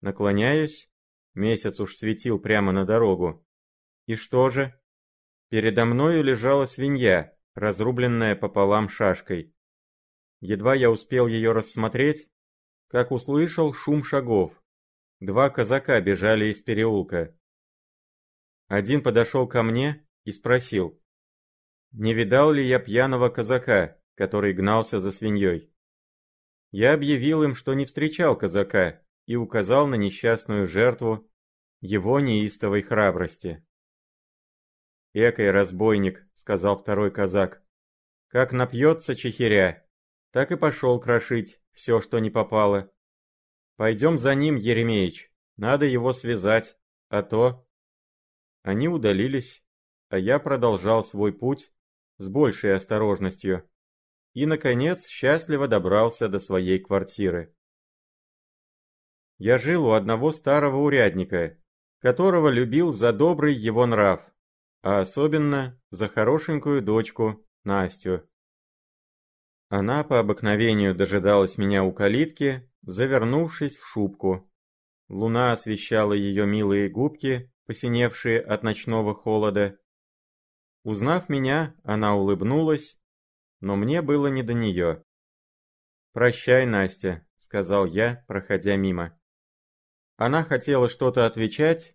Наклоняюсь, 0.00 0.90
месяц 1.34 1.78
уж 1.78 1.96
светил 1.96 2.40
прямо 2.40 2.72
на 2.72 2.84
дорогу. 2.84 3.46
И 4.06 4.16
что 4.16 4.50
же? 4.50 4.74
Передо 5.50 5.84
мною 5.84 6.24
лежала 6.24 6.66
свинья, 6.66 7.32
разрубленная 7.54 8.34
пополам 8.34 8.88
шашкой. 8.88 9.54
Едва 10.40 10.74
я 10.74 10.90
успел 10.90 11.28
ее 11.28 11.52
рассмотреть, 11.52 12.28
как 12.88 13.12
услышал 13.12 13.72
шум 13.72 14.02
шагов. 14.02 14.52
Два 15.20 15.48
казака 15.48 16.00
бежали 16.00 16.46
из 16.46 16.60
переулка. 16.60 17.38
Один 18.66 19.00
подошел 19.00 19.46
ко 19.46 19.62
мне 19.62 20.04
и 20.24 20.32
спросил, 20.32 21.00
не 21.92 22.14
видал 22.14 22.52
ли 22.52 22.66
я 22.66 22.78
пьяного 22.78 23.28
казака, 23.28 23.98
который 24.14 24.52
гнался 24.52 25.00
за 25.00 25.10
свиньей. 25.12 25.72
Я 26.70 26.92
объявил 26.94 27.42
им, 27.42 27.54
что 27.54 27.74
не 27.74 27.86
встречал 27.86 28.36
казака, 28.36 29.02
и 29.26 29.36
указал 29.36 29.86
на 29.86 29.94
несчастную 29.94 30.66
жертву 30.66 31.30
его 31.80 32.20
неистовой 32.20 32.82
храбрости. 32.82 33.64
«Экой 35.14 35.50
разбойник»,— 35.50 36.26
сказал 36.34 36.76
второй 36.76 37.10
казак,— 37.10 37.62
«как 38.28 38.52
напьется 38.52 39.16
чехиря, 39.16 39.86
так 40.32 40.52
и 40.52 40.56
пошел 40.56 41.00
крошить 41.00 41.60
все, 41.72 42.00
что 42.00 42.18
не 42.18 42.30
попало. 42.30 42.92
Пойдем 43.76 44.18
за 44.18 44.34
ним, 44.34 44.56
Еремеич, 44.56 45.32
надо 45.56 45.86
его 45.86 46.12
связать, 46.12 46.76
а 47.08 47.22
то...» 47.22 47.66
Они 48.62 48.88
удалились, 48.88 49.64
а 50.10 50.18
я 50.18 50.38
продолжал 50.38 51.04
свой 51.04 51.32
путь 51.32 51.72
с 52.18 52.28
большей 52.28 52.74
осторожностью 52.74 53.68
и, 54.34 54.46
наконец, 54.46 55.06
счастливо 55.06 55.66
добрался 55.68 56.28
до 56.28 56.38
своей 56.38 56.78
квартиры. 56.78 57.54
Я 59.38 59.58
жил 59.58 59.86
у 59.86 59.92
одного 59.92 60.32
старого 60.32 60.78
урядника, 60.78 61.56
которого 62.00 62.48
любил 62.48 62.92
за 62.92 63.12
добрый 63.12 63.54
его 63.54 63.86
нрав, 63.86 64.20
а 64.82 65.00
особенно 65.00 65.80
за 65.90 66.08
хорошенькую 66.08 66.82
дочку 66.82 67.44
Настю. 67.64 68.28
Она 69.68 70.02
по 70.02 70.18
обыкновению 70.18 70.94
дожидалась 70.94 71.58
меня 71.58 71.84
у 71.84 71.92
калитки, 71.92 72.70
завернувшись 72.82 73.76
в 73.76 73.86
шубку. 73.86 74.50
Луна 75.08 75.52
освещала 75.52 76.14
ее 76.14 76.46
милые 76.46 76.88
губки, 76.88 77.52
посиневшие 77.66 78.40
от 78.40 78.62
ночного 78.62 79.14
холода. 79.14 79.78
Узнав 80.88 81.28
меня, 81.28 81.74
она 81.84 82.16
улыбнулась 82.16 82.98
но 83.60 83.76
мне 83.76 84.00
было 84.00 84.28
не 84.28 84.42
до 84.42 84.54
нее. 84.54 85.04
«Прощай, 86.14 86.64
Настя»,— 86.64 87.26
сказал 87.36 87.84
я, 87.84 88.24
проходя 88.26 88.74
мимо. 88.76 89.20
Она 90.16 90.44
хотела 90.44 90.88
что-то 90.88 91.26
отвечать, 91.26 91.94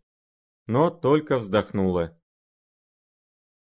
но 0.68 0.92
только 0.92 1.40
вздохнула. 1.40 2.16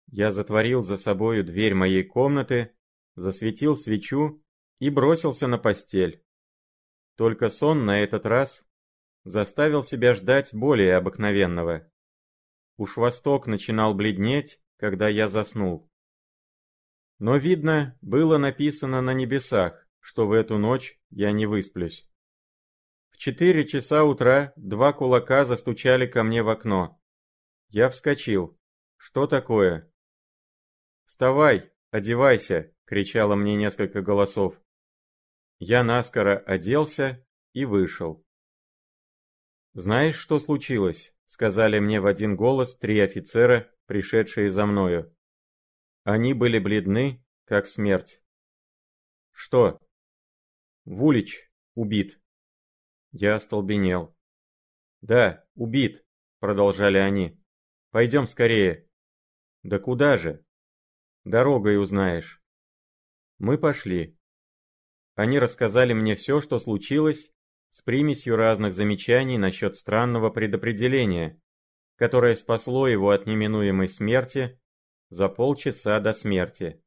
Я 0.08 0.32
затворил 0.32 0.82
за 0.82 0.96
собою 0.96 1.44
дверь 1.44 1.74
моей 1.74 2.02
комнаты, 2.02 2.74
засветил 3.14 3.76
свечу 3.76 4.42
и 4.80 4.90
бросился 4.90 5.46
на 5.46 5.58
постель. 5.58 6.24
Только 7.14 7.50
сон 7.50 7.84
на 7.84 8.00
этот 8.00 8.26
раз 8.26 8.64
заставил 9.22 9.84
себя 9.84 10.16
ждать 10.16 10.52
более 10.52 10.96
обыкновенного. 10.96 11.88
Уж 12.78 12.96
восток 12.96 13.46
начинал 13.46 13.94
бледнеть, 13.94 14.60
когда 14.84 15.08
я 15.08 15.30
заснул. 15.30 15.90
Но, 17.18 17.38
видно, 17.38 17.96
было 18.02 18.36
написано 18.36 19.00
на 19.00 19.14
небесах, 19.14 19.88
что 19.98 20.26
в 20.26 20.32
эту 20.32 20.58
ночь 20.58 21.00
я 21.08 21.32
не 21.32 21.46
высплюсь. 21.46 22.06
В 23.08 23.16
четыре 23.16 23.66
часа 23.66 24.04
утра 24.04 24.52
два 24.56 24.92
кулака 24.92 25.46
застучали 25.46 26.06
ко 26.06 26.22
мне 26.22 26.42
в 26.42 26.50
окно. 26.50 27.00
Я 27.68 27.88
вскочил. 27.88 28.58
Что 28.98 29.26
такое? 29.26 29.90
«Вставай, 31.06 31.72
одевайся!»— 31.90 32.70
кричало 32.84 33.36
мне 33.36 33.56
несколько 33.56 34.02
голосов. 34.02 34.54
Я 35.60 35.82
наскоро 35.82 36.36
оделся 36.36 37.26
и 37.54 37.64
вышел. 37.64 38.22
«Знаешь, 39.72 40.16
что 40.18 40.40
случилось?»— 40.40 41.16
сказали 41.24 41.78
мне 41.78 42.02
в 42.02 42.06
один 42.06 42.36
голос 42.36 42.76
три 42.76 43.00
офицера, 43.00 43.73
пришедшие 43.86 44.50
за 44.50 44.66
мною. 44.66 45.14
Они 46.04 46.34
были 46.34 46.58
бледны, 46.58 47.24
как 47.44 47.66
смерть. 47.66 48.22
«Что?» 49.32 49.80
«Вулич 50.84 51.50
убит». 51.74 52.20
Я 53.12 53.36
остолбенел. 53.36 54.16
«Да, 55.00 55.44
убит»,— 55.54 56.04
продолжали 56.40 56.98
они. 56.98 57.40
«Пойдем 57.90 58.26
скорее». 58.26 58.88
«Да 59.62 59.78
куда 59.78 60.18
же?» 60.18 60.44
«Дорогой 61.24 61.82
узнаешь». 61.82 62.42
Мы 63.38 63.58
пошли. 63.58 64.18
Они 65.14 65.38
рассказали 65.38 65.92
мне 65.92 66.16
все, 66.16 66.40
что 66.40 66.58
случилось, 66.58 67.32
с 67.70 67.82
примесью 67.82 68.36
разных 68.36 68.74
замечаний 68.74 69.38
насчет 69.38 69.76
странного 69.76 70.30
предопределения, 70.30 71.40
которое 71.96 72.36
спасло 72.36 72.88
его 72.88 73.10
от 73.10 73.26
неминуемой 73.26 73.88
смерти 73.88 74.60
за 75.10 75.28
полчаса 75.28 76.00
до 76.00 76.12
смерти. 76.12 76.82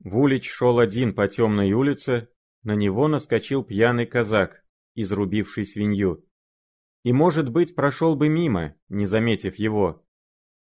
Вулич 0.00 0.50
шел 0.50 0.78
один 0.78 1.14
по 1.14 1.28
темной 1.28 1.72
улице, 1.72 2.28
на 2.62 2.74
него 2.74 3.08
наскочил 3.08 3.62
пьяный 3.62 4.06
казак, 4.06 4.64
изрубивший 4.94 5.64
свинью. 5.64 6.26
И, 7.04 7.12
может 7.12 7.50
быть, 7.50 7.74
прошел 7.74 8.16
бы 8.16 8.28
мимо, 8.28 8.76
не 8.88 9.06
заметив 9.06 9.56
его, 9.56 10.04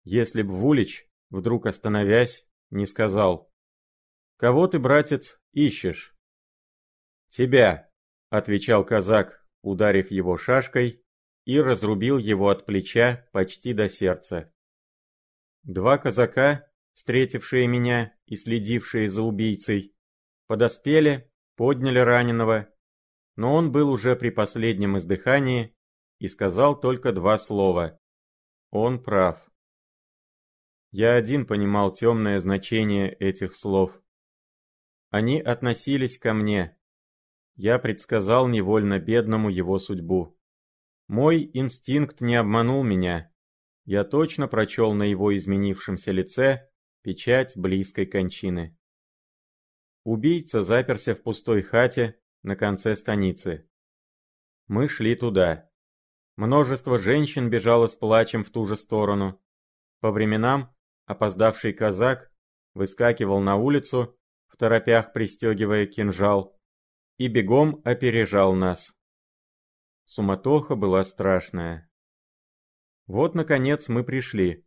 если 0.04 0.42
б 0.42 0.52
Вулич, 0.52 1.08
вдруг 1.30 1.66
остановясь, 1.66 2.48
не 2.72 2.86
сказал 2.86 3.52
«Кого 4.38 4.68
ты, 4.68 4.80
братец, 4.80 5.40
ищешь?» 5.54 6.16
«Тебя»,— 7.30 7.92
отвечал 8.30 8.86
казак, 8.86 9.46
ударив 9.62 10.12
его 10.12 10.38
шашкой, 10.38 11.04
и 11.50 11.60
разрубил 11.60 12.20
его 12.20 12.50
от 12.50 12.68
плеча 12.68 13.28
почти 13.32 13.74
до 13.74 13.90
сердца. 13.90 14.54
Два 15.64 15.98
казака, 15.98 16.72
встретившие 16.94 17.66
меня 17.66 18.16
и 18.28 18.36
следившие 18.36 19.10
за 19.10 19.24
убийцей, 19.24 19.96
подоспели, 20.46 21.28
подняли 21.56 21.98
раненого, 21.98 22.72
но 23.36 23.56
он 23.56 23.72
был 23.72 23.90
уже 23.90 24.16
при 24.16 24.30
последнем 24.30 25.00
издыхании 25.00 25.76
и 26.20 26.28
сказал 26.28 26.80
только 26.80 27.14
два 27.14 27.40
слова. 27.40 28.00
Он 28.70 29.04
прав. 29.04 29.42
Я 30.92 31.16
один 31.16 31.48
понимал 31.48 31.92
темное 31.92 32.38
значение 32.38 33.12
этих 33.12 33.56
слов. 33.56 34.00
Они 35.10 35.42
относились 35.42 36.20
ко 36.20 36.36
мне. 36.36 36.78
Я 37.56 37.80
предсказал 37.80 38.48
невольно 38.48 39.00
бедному 39.00 39.50
его 39.50 39.80
судьбу. 39.80 40.39
Мой 41.10 41.50
инстинкт 41.56 42.22
не 42.22 42.36
обманул 42.36 42.84
меня. 42.84 43.34
Я 43.84 44.04
точно 44.04 44.48
прочел 44.48 44.94
на 44.94 45.02
его 45.02 45.36
изменившемся 45.36 46.12
лице 46.12 46.70
печать 47.02 47.58
близкой 47.58 48.06
кончины. 48.06 48.78
Убийца 50.04 50.64
заперся 50.64 51.16
в 51.16 51.24
пустой 51.24 51.64
хате 51.64 52.20
на 52.44 52.56
конце 52.56 52.96
станицы. 52.96 53.68
Мы 54.68 54.88
шли 54.88 55.16
туда. 55.16 55.72
Множество 56.36 57.00
женщин 57.00 57.50
бежало 57.50 57.88
с 57.88 57.96
плачем 57.96 58.44
в 58.44 58.52
ту 58.52 58.68
же 58.68 58.78
сторону. 58.78 59.42
По 60.02 60.12
временам 60.12 60.76
опоздавший 61.08 61.74
казак 61.74 62.32
выскакивал 62.76 63.40
на 63.40 63.56
улицу, 63.56 64.16
в 64.48 64.58
торопях 64.58 65.12
пристегивая 65.12 65.88
кинжал, 65.88 66.56
и 67.18 67.28
бегом 67.28 67.82
опережал 67.84 68.54
нас. 68.54 68.94
Суматоха 70.12 70.76
была 70.76 71.06
страшная. 71.06 71.88
Вот, 73.06 73.36
наконец, 73.36 73.90
мы 73.90 74.04
пришли. 74.04 74.66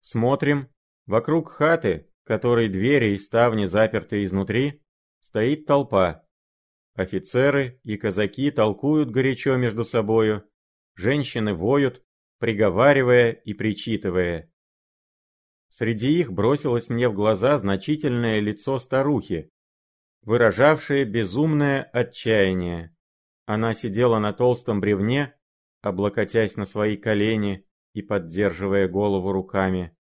Смотрим, 0.00 0.68
вокруг 1.06 1.48
хаты, 1.50 2.10
которой 2.24 2.68
двери 2.68 3.14
и 3.14 3.18
ставни 3.18 3.66
заперты 3.66 4.24
изнутри, 4.24 4.82
стоит 5.20 5.66
толпа. 5.66 6.26
Офицеры 6.94 7.78
и 7.84 7.96
казаки 7.96 8.50
толкуют 8.50 9.12
горячо 9.12 9.56
между 9.56 9.84
собою, 9.84 10.44
женщины 10.96 11.54
воют, 11.54 12.02
приговаривая 12.40 13.30
и 13.30 13.54
причитывая. 13.54 14.50
Среди 15.68 16.18
их 16.18 16.32
бросилось 16.32 16.88
мне 16.88 17.08
в 17.08 17.14
глаза 17.14 17.60
значительное 17.60 18.40
лицо 18.40 18.80
старухи, 18.80 19.52
выражавшее 20.22 21.04
безумное 21.04 21.84
отчаяние. 21.84 22.92
Она 23.44 23.74
сидела 23.74 24.18
на 24.18 24.32
толстом 24.32 24.80
бревне, 24.80 25.34
облокотясь 25.80 26.56
на 26.56 26.64
свои 26.64 26.96
колени 26.96 27.66
и 27.92 28.02
поддерживая 28.02 28.88
голову 28.88 29.32
руками. 29.32 29.96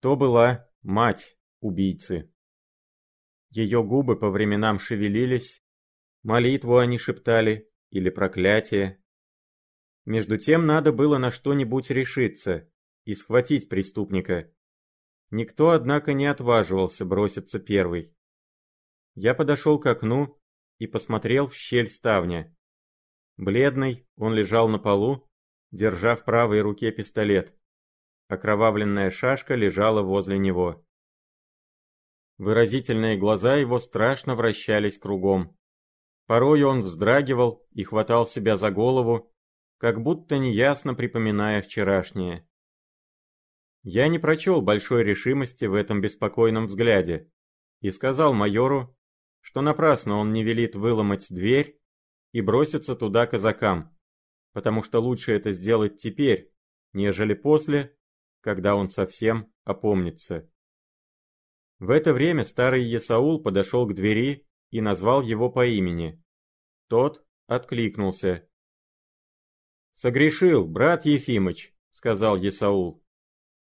То 0.00 0.16
была 0.16 0.68
мать 0.82 1.36
убийцы. 1.60 2.32
Ее 3.50 3.84
губы 3.84 4.18
по 4.18 4.30
временам 4.30 4.78
шевелились, 4.78 5.62
молитву 6.22 6.78
они 6.78 6.98
шептали 6.98 7.70
или 7.90 8.10
проклятие. 8.10 9.02
Между 10.06 10.38
тем 10.38 10.66
надо 10.66 10.92
было 10.92 11.18
на 11.18 11.30
что-нибудь 11.30 11.90
решиться 11.90 12.68
и 13.04 13.14
схватить 13.14 13.68
преступника. 13.68 14.50
Никто, 15.30 15.70
однако, 15.70 16.12
не 16.12 16.26
отваживался 16.26 17.04
броситься 17.04 17.58
первый. 17.58 18.14
Я 19.14 19.34
подошел 19.34 19.78
к 19.78 19.86
окну 19.86 20.38
и 20.78 20.86
посмотрел 20.86 21.48
в 21.48 21.54
щель 21.54 21.88
ставня. 21.88 22.54
Бледный, 23.36 24.06
он 24.16 24.34
лежал 24.34 24.68
на 24.68 24.78
полу, 24.78 25.28
держа 25.70 26.16
в 26.16 26.24
правой 26.24 26.60
руке 26.60 26.92
пистолет. 26.92 27.54
Окровавленная 28.28 29.10
шашка 29.10 29.54
лежала 29.54 30.02
возле 30.02 30.38
него. 30.38 30.84
Выразительные 32.38 33.16
глаза 33.16 33.56
его 33.56 33.78
страшно 33.78 34.34
вращались 34.34 34.98
кругом. 34.98 35.56
Порой 36.26 36.62
он 36.62 36.82
вздрагивал 36.82 37.66
и 37.72 37.84
хватал 37.84 38.26
себя 38.26 38.56
за 38.56 38.70
голову, 38.70 39.32
как 39.78 40.02
будто 40.02 40.38
неясно 40.38 40.94
припоминая 40.94 41.60
вчерашнее. 41.62 42.48
Я 43.82 44.08
не 44.08 44.18
прочел 44.18 44.62
большой 44.62 45.04
решимости 45.04 45.66
в 45.66 45.74
этом 45.74 46.00
беспокойном 46.00 46.66
взгляде 46.66 47.30
и 47.80 47.90
сказал 47.90 48.32
майору, 48.32 48.96
что 49.44 49.60
напрасно 49.60 50.16
он 50.16 50.32
не 50.32 50.42
велит 50.42 50.74
выломать 50.74 51.26
дверь 51.28 51.78
и 52.32 52.40
броситься 52.40 52.96
туда 52.96 53.26
казакам, 53.26 53.94
потому 54.54 54.82
что 54.82 55.00
лучше 55.00 55.32
это 55.32 55.52
сделать 55.52 55.98
теперь, 55.98 56.50
нежели 56.94 57.34
после, 57.34 57.94
когда 58.40 58.74
он 58.74 58.88
совсем 58.88 59.52
опомнится. 59.64 60.50
В 61.78 61.90
это 61.90 62.14
время 62.14 62.44
старый 62.44 62.84
Есаул 62.84 63.42
подошел 63.42 63.86
к 63.86 63.94
двери 63.94 64.48
и 64.70 64.80
назвал 64.80 65.20
его 65.20 65.50
по 65.50 65.66
имени. 65.66 66.22
Тот 66.88 67.22
откликнулся. 67.46 68.48
«Согрешил, 69.92 70.66
брат 70.66 71.04
Ефимыч»,— 71.04 71.74
сказал 71.90 72.36
Есаул. 72.38 73.04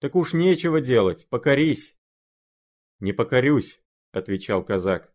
Так 0.01 0.15
уж 0.15 0.35
нечего 0.35 0.83
делать, 0.83 1.27
покорись. 1.31 1.97
Не 3.01 3.15
покорюсь, 3.15 3.83
отвечал 4.13 4.63
казак. 4.63 5.14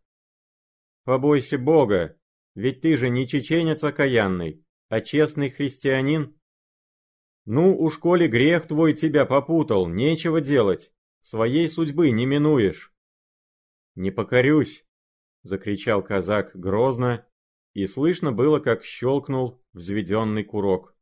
Побойся 1.04 1.58
Бога, 1.58 2.18
ведь 2.54 2.82
ты 2.82 2.96
же 2.96 3.08
не 3.08 3.26
чеченец 3.26 3.82
окаянный, 3.82 4.64
а 4.88 5.00
честный 5.00 5.50
христианин. 5.50 6.38
Ну, 7.46 7.76
уж 7.78 7.98
коли 7.98 8.26
грех 8.26 8.68
твой 8.68 8.94
тебя 8.94 9.24
попутал, 9.24 9.88
нечего 9.88 10.40
делать, 10.40 10.92
своей 11.20 11.68
судьбы 11.68 12.10
не 12.10 12.26
минуешь. 12.26 12.92
Не 13.94 14.10
покорюсь, 14.10 14.84
закричал 15.42 16.02
казак 16.02 16.50
грозно, 16.54 17.26
и 17.72 17.86
слышно 17.86 18.32
было, 18.32 18.60
как 18.60 18.84
щелкнул 18.84 19.62
взведенный 19.72 20.44
курок. 20.44 20.94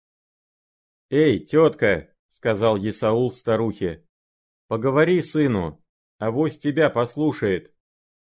«Эй, 1.11 1.39
тетка!»— 1.41 2.15
сказал 2.29 2.77
Есаул 2.77 3.33
старухе. 3.33 4.07
«Поговори 4.69 5.23
сыну, 5.23 5.83
авось 6.19 6.59
тебя 6.59 6.91
послушает, 6.91 7.75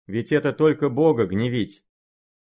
ведь 0.06 0.32
это 0.32 0.52
только 0.52 0.88
Бога 0.88 1.26
гневить. 1.26 1.84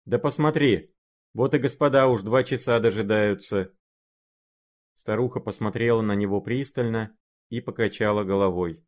Да 0.04 0.18
посмотри, 0.18 0.94
вот 1.34 1.54
и 1.54 1.58
господа 1.58 2.08
уж 2.08 2.22
два 2.22 2.44
часа 2.44 2.80
дожидаются». 2.80 3.74
Старуха 4.94 5.40
посмотрела 5.40 6.02
на 6.02 6.14
него 6.14 6.40
пристально 6.40 7.16
и 7.50 7.60
покачала 7.60 8.24
головой. 8.24 8.84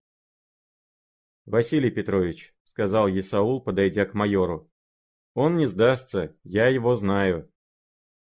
«Василий 1.46 1.90
Петрович»,— 1.90 2.54
сказал 2.64 3.06
Есаул, 3.06 3.62
подойдя 3.62 4.06
к 4.06 4.14
майору,— 4.14 4.70
«он 5.35 5.56
не 5.56 5.66
сдастся, 5.66 6.37
я 6.42 6.68
его 6.68 6.96
знаю. 6.96 7.50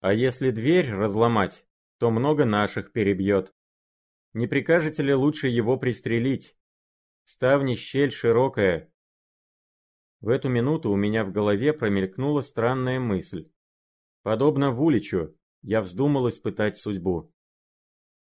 А 0.00 0.12
если 0.12 0.50
дверь 0.50 0.92
разломать, 0.92 1.64
то 1.98 2.10
много 2.10 2.44
наших 2.44 2.92
перебьет. 2.92 3.52
Не 4.34 4.46
прикажете 4.46 5.02
ли 5.02 5.14
лучше 5.14 5.48
его 5.48 5.78
пристрелить? 5.78 6.56
Ставни 7.24 7.74
щель 7.74 8.12
широкая. 8.12 8.92
В 10.20 10.28
эту 10.28 10.48
минуту 10.48 10.90
у 10.90 10.96
меня 10.96 11.24
в 11.24 11.32
голове 11.32 11.72
промелькнула 11.72 12.42
странная 12.42 12.98
мысль. 12.98 13.50
Подобно 14.22 14.72
Вуличу, 14.72 15.36
я 15.62 15.82
вздумал 15.82 16.28
испытать 16.28 16.78
судьбу. 16.78 17.32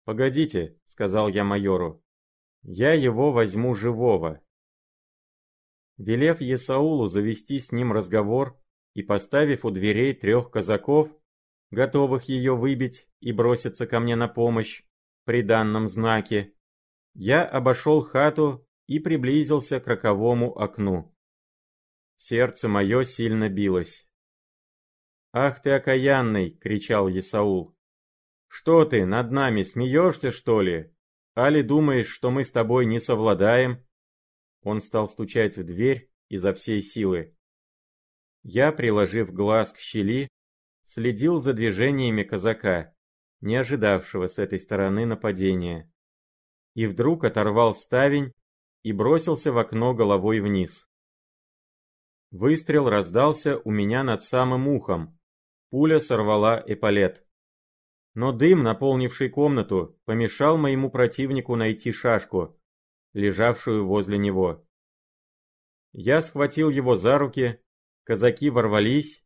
«Погодите»,— 0.05 0.77
сказал 0.85 1.29
я 1.29 1.43
майору,— 1.43 2.03
«я 2.63 2.93
его 2.93 3.31
возьму 3.31 3.75
живого». 3.75 4.41
Велев 5.97 6.41
Есаулу 6.41 7.07
завести 7.07 7.59
с 7.59 7.71
ним 7.71 7.91
разговор 7.91 8.57
и 8.93 9.03
поставив 9.03 9.65
у 9.65 9.71
дверей 9.71 10.13
трех 10.13 10.49
казаков, 10.49 11.09
готовых 11.71 12.29
ее 12.29 12.55
выбить 12.55 13.07
и 13.19 13.33
броситься 13.33 13.85
ко 13.85 13.99
мне 13.99 14.15
на 14.15 14.27
помощь, 14.27 14.83
при 15.25 15.41
данном 15.43 15.87
знаке, 15.87 16.53
я 17.13 17.45
обошел 17.45 18.01
хату 18.01 18.65
и 18.87 18.99
приблизился 18.99 19.79
к 19.79 19.87
роковому 19.87 20.57
окну. 20.57 21.13
Сердце 22.21 22.67
мое 22.67 23.05
сильно 23.05 23.47
билось. 23.47 24.05
«Ах 25.31 25.61
ты 25.61 25.69
окаянный!»— 25.69 26.51
кричал 26.61 27.07
Есаул. 27.07 27.77
«Что 28.49 28.83
ты, 28.83 29.05
над 29.05 29.31
нами 29.31 29.63
смеешься, 29.63 30.33
что 30.33 30.59
ли? 30.59 30.93
Али 31.33 31.61
думаешь, 31.61 32.09
что 32.09 32.29
мы 32.29 32.43
с 32.43 32.51
тобой 32.51 32.85
не 32.87 32.99
совладаем?» 32.99 33.87
Он 34.63 34.81
стал 34.81 35.07
стучать 35.07 35.55
в 35.55 35.63
дверь 35.63 36.11
изо 36.27 36.53
всей 36.53 36.81
силы. 36.81 37.37
Я, 38.43 38.73
приложив 38.73 39.31
глаз 39.31 39.71
к 39.71 39.77
щели, 39.77 40.27
следил 40.83 41.39
за 41.39 41.53
движениями 41.53 42.23
казака 42.23 42.93
не 43.39 43.55
ожидавшего 43.55 44.27
с 44.27 44.37
этой 44.37 44.59
стороны 44.59 45.05
нападения. 45.05 45.89
И 46.73 46.85
вдруг 46.85 47.23
оторвал 47.23 47.75
ставень 47.75 48.33
и 48.83 48.91
бросился 48.91 49.53
в 49.53 49.57
окно 49.57 49.93
головой 49.93 50.41
вниз. 50.41 50.88
Выстрел 52.31 52.89
раздался 52.89 53.57
у 53.57 53.71
меня 53.71 54.03
над 54.03 54.21
самым 54.21 54.67
ухом. 54.67 55.17
Пуля 55.71 55.99
сорвала 55.99 56.63
эполет. 56.65 57.25
Но 58.13 58.31
дым, 58.31 58.63
наполнивший 58.63 59.29
комнату, 59.29 59.99
помешал 60.05 60.57
моему 60.57 60.91
противнику 60.91 61.55
найти 61.55 61.91
шашку, 61.91 62.59
лежавшую 63.13 63.87
возле 63.87 64.17
него. 64.17 64.65
Я 65.91 66.21
схватил 66.21 66.69
его 66.69 66.95
за 66.95 67.17
руки, 67.17 67.59
казаки 68.03 68.49
ворвались, 68.49 69.23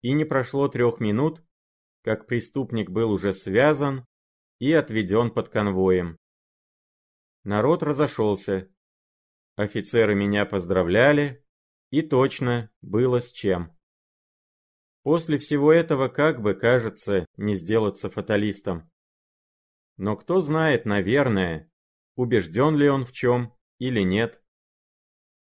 и 0.00 0.12
не 0.12 0.24
прошло 0.24 0.68
трех 0.68 0.98
минут, 0.98 1.42
как 2.02 2.26
преступник 2.26 2.90
был 2.90 3.12
уже 3.12 3.34
связан 3.34 4.06
и 4.58 4.72
отведен 4.72 5.30
под 5.30 5.48
конвоем. 5.48 6.18
Народ 7.44 7.82
разошелся. 7.82 8.68
Офицеры 9.56 10.14
меня 10.14 10.44
поздравляли, 10.44 11.41
И 11.92 12.00
точно 12.00 12.70
было 12.80 13.20
с 13.20 13.30
чем. 13.30 13.70
После 15.02 15.36
всего 15.36 15.70
этого 15.70 16.08
как 16.08 16.40
бы, 16.40 16.54
кажется, 16.54 17.26
не 17.36 17.54
сделаться 17.54 18.08
фаталистом. 18.08 18.90
Но 19.98 20.16
кто 20.16 20.40
знает, 20.40 20.86
наверное, 20.86 21.70
убежден 22.16 22.76
ли 22.76 22.88
он 22.88 23.04
в 23.04 23.12
чем 23.12 23.54
или 23.78 24.00
нет. 24.00 24.42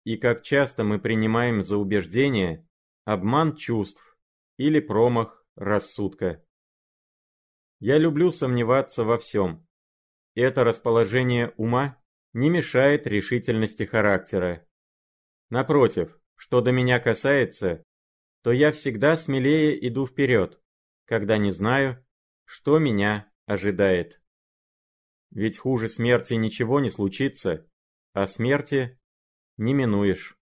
И 0.04 0.16
как 0.16 0.42
часто 0.42 0.84
мы 0.84 0.98
принимаем 0.98 1.62
за 1.62 1.76
убеждение 1.76 2.66
обман 3.04 3.54
чувств 3.54 4.16
или 4.56 4.80
промах 4.80 5.44
рассудка. 5.54 6.42
Я 7.78 7.98
люблю 7.98 8.32
сомневаться 8.32 9.04
во 9.04 9.18
всем. 9.18 9.66
Это 10.34 10.64
расположение 10.64 11.52
ума 11.58 12.02
не 12.32 12.48
мешает 12.48 13.06
решительности 13.06 13.82
характера. 13.82 14.66
Напротив, 15.50 16.17
что 16.38 16.60
до 16.60 16.72
меня 16.72 17.00
касается, 17.00 17.84
то 18.42 18.52
я 18.52 18.72
всегда 18.72 19.16
смелее 19.16 19.86
иду 19.88 20.06
вперед, 20.06 20.58
когда 21.04 21.36
не 21.36 21.50
знаю, 21.50 22.02
что 22.44 22.78
меня 22.78 23.30
ожидает. 23.44 24.20
Ведь 25.30 25.58
хуже 25.58 25.88
смерти 25.88 26.34
ничего 26.34 26.80
не 26.80 26.90
случится, 26.90 27.68
а 28.12 28.26
смерти 28.28 28.98
не 29.56 29.74
минуешь. 29.74 30.38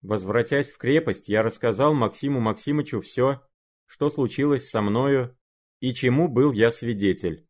Возвратясь 0.00 0.70
в 0.70 0.78
крепость, 0.78 1.28
я 1.28 1.42
рассказал 1.42 1.94
Максиму 1.94 2.40
Максимычу 2.40 3.02
все, 3.02 3.46
что 3.86 4.08
случилось 4.08 4.70
со 4.70 4.80
мною 4.80 5.38
и 5.80 5.92
чему 5.92 6.28
был 6.28 6.52
я 6.52 6.72
свидетель, 6.72 7.46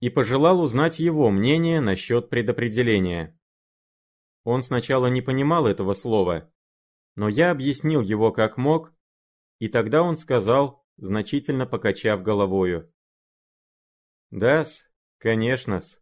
и 0.00 0.10
пожелал 0.10 0.60
узнать 0.60 0.98
его 0.98 1.30
мнение 1.30 1.80
насчет 1.80 2.28
предопределения. 2.28 3.37
Он 4.50 4.62
сначала 4.62 5.08
не 5.08 5.20
понимал 5.20 5.66
этого 5.66 5.92
слова, 5.92 6.50
но 7.16 7.28
я 7.28 7.50
объяснил 7.50 8.00
его 8.00 8.32
как 8.32 8.56
мог, 8.56 8.94
и 9.58 9.68
тогда 9.68 10.02
он 10.02 10.16
сказал, 10.16 10.86
значительно 10.96 11.66
покачав 11.66 12.22
головою. 12.22 12.90
Да-с, 14.30 14.88
конечно-с. 15.18 16.00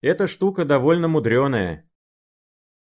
Эта 0.00 0.26
штука 0.26 0.64
довольно 0.64 1.06
мудреная. 1.08 1.86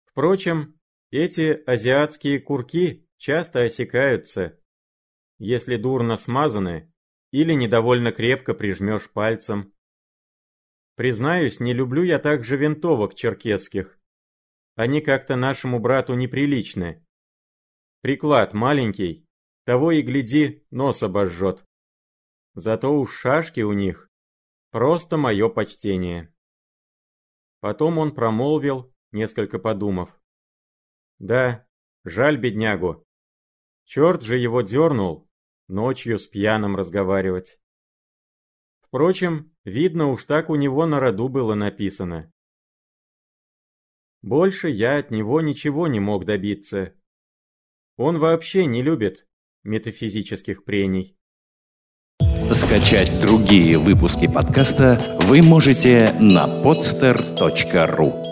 Впрочем, 0.03 0.79
эти 1.09 1.63
азиатские 1.65 2.39
курки 2.39 3.09
часто 3.17 3.61
осекаются, 3.63 4.61
если 5.39 5.77
дурно 5.77 6.15
смазаны 6.15 6.93
или 7.31 7.53
недовольно 7.53 8.11
крепко 8.11 8.53
прижмешь 8.53 9.09
пальцем. 9.09 9.73
Признаюсь, 10.93 11.59
не 11.59 11.73
люблю 11.73 12.03
я 12.03 12.19
также 12.19 12.55
винтовок 12.55 13.15
черкесских. 13.15 13.99
Они 14.75 14.99
как-то 15.01 15.37
нашему 15.37 15.79
брату 15.79 16.15
неприличны. 16.15 17.05
Приклад 18.01 18.53
маленький, 18.53 19.25
того 19.63 19.91
и 19.91 20.01
гляди, 20.01 20.65
нос 20.69 21.01
обожжет. 21.01 21.65
Зато 22.53 22.93
уж 22.93 23.13
шашки 23.13 23.61
у 23.61 23.73
них 23.73 24.09
просто 24.71 25.17
мое 25.17 25.49
почтение. 25.49 26.33
Потом 27.61 27.97
он 27.97 28.13
промолвил, 28.13 28.93
несколько 29.11 29.59
подумав. 29.59 30.09
Да, 31.19 31.65
жаль 32.03 32.37
беднягу. 32.37 33.05
Черт 33.85 34.23
же 34.23 34.37
его 34.37 34.61
дернул, 34.61 35.29
ночью 35.67 36.19
с 36.19 36.27
пьяным 36.27 36.75
разговаривать. 36.75 37.59
Впрочем, 38.81 39.55
видно 39.63 40.07
уж 40.11 40.25
так 40.25 40.49
у 40.49 40.55
него 40.55 40.85
на 40.85 40.99
роду 40.99 41.29
было 41.29 41.55
написано. 41.55 42.31
Больше 44.25 44.69
я 44.69 44.97
от 44.97 45.11
него 45.11 45.39
ничего 45.39 45.87
не 45.87 45.99
мог 45.99 46.25
добиться. 46.25 46.93
Он 47.95 48.17
вообще 48.17 48.65
не 48.65 48.81
любит 48.81 49.27
метафизических 49.63 50.65
прений. 50.65 51.15
Скачать 52.51 53.11
другие 53.21 53.77
выпуски 53.77 54.25
подкаста 54.25 55.19
вы 55.21 55.43
можете 55.43 56.11
на 56.19 56.47
podster.ru 56.63 58.24